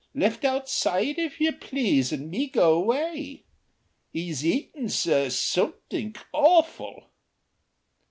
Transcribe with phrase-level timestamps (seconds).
[0.15, 3.43] Left outside, if you please, and me go away.
[4.11, 7.03] 'E's eatin', sir, somethink AWFUL."